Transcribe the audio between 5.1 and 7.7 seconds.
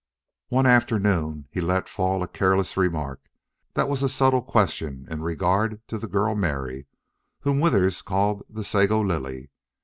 in regard to the girl Mary, whom